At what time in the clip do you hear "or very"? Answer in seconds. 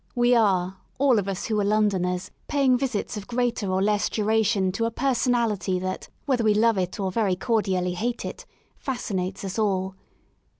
6.99-7.35